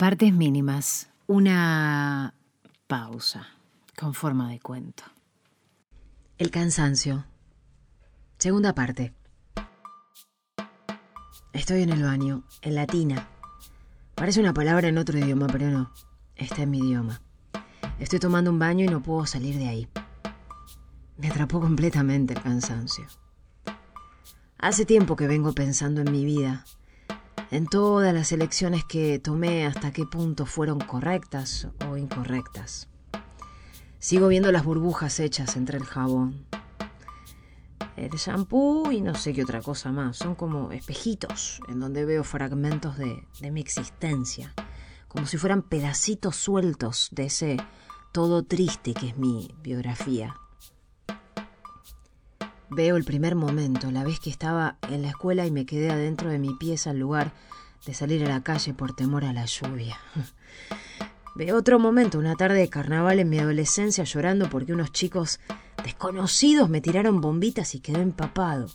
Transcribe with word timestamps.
Partes 0.00 0.32
mínimas. 0.32 1.10
Una 1.26 2.32
pausa 2.86 3.48
con 3.98 4.14
forma 4.14 4.48
de 4.48 4.58
cuento. 4.58 5.02
El 6.38 6.50
cansancio. 6.50 7.26
Segunda 8.38 8.74
parte. 8.74 9.12
Estoy 11.52 11.82
en 11.82 11.90
el 11.90 12.02
baño, 12.02 12.44
en 12.62 12.76
latina. 12.76 13.28
Parece 14.14 14.40
una 14.40 14.54
palabra 14.54 14.88
en 14.88 14.96
otro 14.96 15.18
idioma, 15.18 15.48
pero 15.48 15.68
no. 15.68 15.92
Está 16.34 16.62
en 16.62 16.70
mi 16.70 16.78
idioma. 16.78 17.20
Estoy 17.98 18.20
tomando 18.20 18.50
un 18.50 18.58
baño 18.58 18.86
y 18.86 18.88
no 18.88 19.02
puedo 19.02 19.26
salir 19.26 19.58
de 19.58 19.68
ahí. 19.68 19.88
Me 21.18 21.28
atrapó 21.28 21.60
completamente 21.60 22.32
el 22.32 22.40
cansancio. 22.40 23.04
Hace 24.56 24.86
tiempo 24.86 25.14
que 25.14 25.26
vengo 25.26 25.52
pensando 25.52 26.00
en 26.00 26.10
mi 26.10 26.24
vida, 26.24 26.64
en 27.50 27.66
todas 27.66 28.14
las 28.14 28.32
elecciones 28.32 28.84
que 28.84 29.18
tomé, 29.18 29.66
hasta 29.66 29.92
qué 29.92 30.06
punto 30.06 30.46
fueron 30.46 30.78
correctas 30.78 31.68
o 31.88 31.96
incorrectas. 31.96 32.88
Sigo 33.98 34.28
viendo 34.28 34.52
las 34.52 34.64
burbujas 34.64 35.20
hechas 35.20 35.56
entre 35.56 35.76
el 35.76 35.84
jabón, 35.84 36.46
el 37.96 38.10
shampoo 38.10 38.92
y 38.92 39.00
no 39.00 39.14
sé 39.14 39.32
qué 39.32 39.42
otra 39.42 39.60
cosa 39.60 39.92
más. 39.92 40.16
Son 40.16 40.34
como 40.34 40.72
espejitos 40.72 41.60
en 41.68 41.80
donde 41.80 42.04
veo 42.04 42.24
fragmentos 42.24 42.96
de, 42.96 43.26
de 43.40 43.50
mi 43.50 43.60
existencia, 43.60 44.54
como 45.08 45.26
si 45.26 45.36
fueran 45.36 45.62
pedacitos 45.62 46.36
sueltos 46.36 47.08
de 47.10 47.26
ese 47.26 47.56
todo 48.12 48.44
triste 48.44 48.94
que 48.94 49.08
es 49.08 49.18
mi 49.18 49.54
biografía. 49.62 50.36
Veo 52.72 52.96
el 52.96 53.02
primer 53.02 53.34
momento, 53.34 53.90
la 53.90 54.04
vez 54.04 54.20
que 54.20 54.30
estaba 54.30 54.76
en 54.88 55.02
la 55.02 55.08
escuela 55.08 55.44
y 55.44 55.50
me 55.50 55.66
quedé 55.66 55.90
adentro 55.90 56.30
de 56.30 56.38
mi 56.38 56.54
pieza 56.54 56.90
en 56.90 57.00
lugar 57.00 57.32
de 57.84 57.94
salir 57.94 58.24
a 58.24 58.28
la 58.28 58.44
calle 58.44 58.74
por 58.74 58.94
temor 58.94 59.24
a 59.24 59.32
la 59.32 59.44
lluvia. 59.44 59.98
Veo 61.34 61.56
otro 61.56 61.80
momento, 61.80 62.16
una 62.20 62.36
tarde 62.36 62.60
de 62.60 62.68
carnaval 62.68 63.18
en 63.18 63.28
mi 63.28 63.40
adolescencia 63.40 64.04
llorando 64.04 64.48
porque 64.48 64.72
unos 64.72 64.92
chicos 64.92 65.40
desconocidos 65.82 66.70
me 66.70 66.80
tiraron 66.80 67.20
bombitas 67.20 67.74
y 67.74 67.80
quedé 67.80 68.02
empapado. 68.02 68.68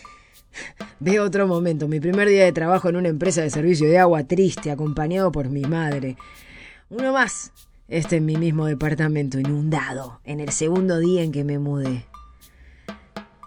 Veo 1.00 1.24
otro 1.24 1.46
momento, 1.46 1.88
mi 1.88 2.00
primer 2.00 2.28
día 2.28 2.44
de 2.44 2.52
trabajo 2.52 2.90
en 2.90 2.96
una 2.96 3.08
empresa 3.08 3.40
de 3.40 3.48
servicio 3.48 3.88
de 3.88 3.98
agua 3.98 4.24
triste, 4.24 4.70
acompañado 4.70 5.32
por 5.32 5.48
mi 5.48 5.62
madre. 5.62 6.18
Uno 6.90 7.14
más, 7.14 7.52
este 7.88 8.16
en 8.16 8.26
mi 8.26 8.36
mismo 8.36 8.66
departamento, 8.66 9.40
inundado, 9.40 10.20
en 10.24 10.40
el 10.40 10.50
segundo 10.50 10.98
día 10.98 11.22
en 11.22 11.32
que 11.32 11.44
me 11.44 11.58
mudé 11.58 12.04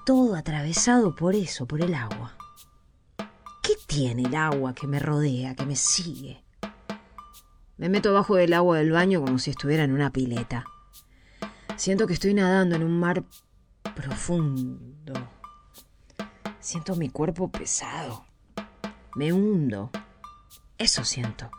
todo 0.10 0.34
atravesado 0.34 1.16
por 1.16 1.36
eso, 1.36 1.68
por 1.68 1.84
el 1.84 1.94
agua. 1.94 2.36
¿Qué 3.62 3.74
tiene 3.86 4.24
el 4.24 4.34
agua 4.34 4.74
que 4.74 4.88
me 4.88 4.98
rodea, 4.98 5.54
que 5.54 5.68
me 5.68 5.76
sigue? 5.76 6.44
Me 7.78 7.90
meto 7.90 8.10
abajo 8.10 8.34
del 8.36 8.54
agua 8.54 8.80
del 8.80 8.90
baño 8.90 9.22
como 9.22 9.38
si 9.38 9.52
estuviera 9.52 9.84
en 9.84 9.92
una 9.92 10.10
pileta. 10.10 10.66
Siento 11.76 12.08
que 12.08 12.14
estoy 12.14 12.34
nadando 12.34 12.76
en 12.76 12.82
un 12.82 13.00
mar 13.00 13.24
profundo. 13.96 15.14
Siento 16.60 16.96
mi 16.96 17.10
cuerpo 17.10 17.52
pesado. 17.52 18.26
Me 19.14 19.32
hundo. 19.32 19.92
Eso 20.80 21.06
siento. 21.06 21.52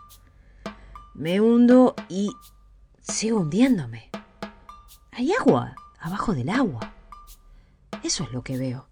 Me 1.14 1.40
hundo 1.40 1.94
y 2.08 2.32
sigo 3.00 3.38
hundiéndome. 3.38 4.10
Hay 5.12 5.30
agua 5.38 5.76
abajo 6.00 6.34
del 6.34 6.48
agua. 6.48 6.94
Eso 8.10 8.24
es 8.24 8.32
lo 8.32 8.42
que 8.42 8.58
veo. 8.58 8.88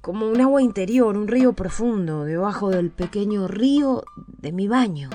Como 0.00 0.26
un 0.26 0.40
agua 0.40 0.62
interior, 0.62 1.18
un 1.18 1.28
río 1.28 1.52
profundo, 1.52 2.24
debajo 2.24 2.70
del 2.70 2.90
pequeño 2.90 3.46
río 3.46 4.04
de 4.16 4.52
mi 4.52 4.68
baño. 4.68 5.10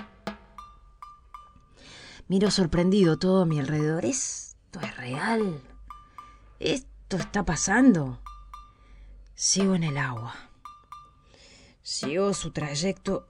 Miro 2.28 2.52
sorprendido 2.52 3.18
todo 3.18 3.42
a 3.42 3.46
mi 3.48 3.60
alrededor. 3.60 4.06
¿Esto 4.06 4.80
es 4.82 4.98
real? 4.98 5.64
¿Esto 6.60 7.18
está 7.18 7.44
pasando? 7.44 8.22
Sigo 9.34 9.74
en 9.74 9.82
el 9.82 9.98
agua. 9.98 10.36
Sigo 11.82 12.36
su 12.36 12.52
trayecto 12.52 13.28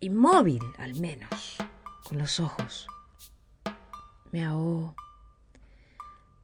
inmóvil, 0.00 0.62
al 0.76 0.96
menos, 0.96 1.56
con 2.04 2.18
los 2.18 2.40
ojos. 2.40 2.86
Me 4.32 4.44
ahogo, 4.44 4.94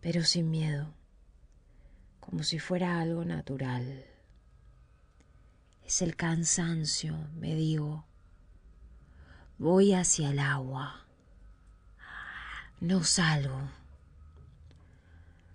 pero 0.00 0.24
sin 0.24 0.50
miedo 0.50 0.97
como 2.28 2.42
si 2.42 2.58
fuera 2.58 3.00
algo 3.00 3.24
natural. 3.24 4.04
Es 5.82 6.02
el 6.02 6.14
cansancio, 6.14 7.16
me 7.36 7.54
digo. 7.54 8.04
Voy 9.56 9.94
hacia 9.94 10.28
el 10.28 10.38
agua. 10.38 11.06
No 12.80 13.02
salgo. 13.02 13.70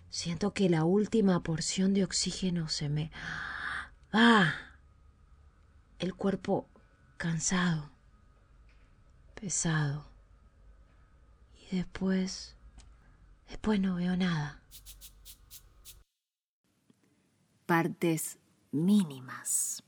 Siento 0.09 0.55
que 0.55 0.67
la 0.67 0.83
última 0.83 1.43
porción 1.43 1.93
de 1.93 2.05
oxígeno 2.05 2.67
se 2.69 2.89
me 2.89 3.11
va. 4.13 4.55
El 5.99 6.15
cuerpo 6.15 6.67
cansado, 7.17 7.91
pesado. 9.35 10.07
Y 11.69 11.75
después, 11.75 12.55
después 13.47 13.79
no 13.79 13.93
veo 13.93 14.17
nada 14.17 14.63
partes 17.65 18.37
mínimas. 18.71 19.83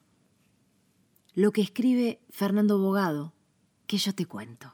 Lo 1.33 1.51
que 1.51 1.61
escribe 1.61 2.21
Fernando 2.29 2.79
Bogado, 2.79 3.33
que 3.87 3.97
yo 3.97 4.13
te 4.13 4.25
cuento. 4.25 4.73